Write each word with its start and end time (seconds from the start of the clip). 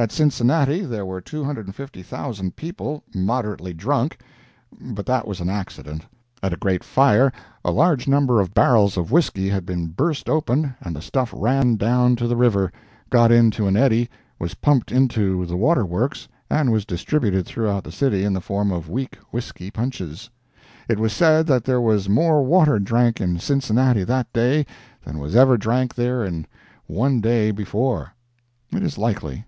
At 0.00 0.12
Cincinnati 0.12 0.82
there 0.82 1.04
were 1.04 1.20
250,000 1.20 2.54
people 2.54 3.02
moderately 3.12 3.74
drunk, 3.74 4.18
but 4.80 5.06
that 5.06 5.26
was 5.26 5.40
an 5.40 5.48
accident. 5.50 6.06
At 6.40 6.52
a 6.52 6.56
great 6.56 6.84
fire, 6.84 7.32
a 7.64 7.72
large 7.72 8.06
number 8.06 8.40
of 8.40 8.54
barrels 8.54 8.96
of 8.96 9.10
whiskey 9.10 9.48
had 9.48 9.66
been 9.66 9.88
bursted 9.88 10.28
open, 10.28 10.72
and 10.80 10.94
the 10.94 11.02
stuff 11.02 11.34
ran 11.36 11.74
down 11.74 12.14
to 12.14 12.28
the 12.28 12.36
river, 12.36 12.70
got 13.10 13.32
into 13.32 13.66
an 13.66 13.76
eddy, 13.76 14.08
was 14.38 14.54
pumped 14.54 14.92
into 14.92 15.44
the 15.46 15.56
water 15.56 15.84
works 15.84 16.28
and 16.48 16.70
was 16.70 16.84
distributed 16.86 17.44
throughout 17.44 17.82
the 17.82 17.90
city 17.90 18.22
in 18.22 18.32
the 18.34 18.40
form 18.40 18.70
of 18.70 18.88
weak 18.88 19.18
whiskey 19.32 19.68
punches. 19.68 20.30
It 20.88 21.00
was 21.00 21.12
said 21.12 21.44
that 21.48 21.64
there 21.64 21.80
was 21.80 22.08
more 22.08 22.44
water 22.44 22.78
drank 22.78 23.20
in 23.20 23.40
Cincinnati 23.40 24.04
that 24.04 24.32
day 24.32 24.64
than 25.04 25.18
was 25.18 25.34
ever 25.34 25.58
drank 25.58 25.96
there 25.96 26.24
in 26.24 26.46
one 26.86 27.20
day 27.20 27.50
before. 27.50 28.12
It 28.72 28.84
is 28.84 28.96
likely. 28.96 29.44